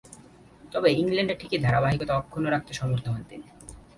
[0.71, 3.47] তবে ইংল্যান্ডে ঠিকই ধারাবাহিকতা অক্ষুণ্ণ রাখতে সমর্থ হন তিনি।